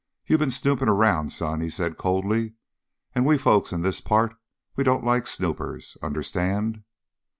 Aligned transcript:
"You 0.25 0.35
been 0.39 0.49
snooping 0.49 0.87
around, 0.87 1.29
son," 1.31 1.61
he 1.61 1.69
said 1.69 1.95
coldly. 1.95 2.53
"And 3.13 3.23
we 3.23 3.37
folks 3.37 3.71
in 3.71 3.83
this 3.83 4.01
part, 4.01 4.35
we 4.75 4.83
don't 4.83 5.03
like 5.03 5.27
snoopers. 5.27 5.95
Understand?" 6.01 6.81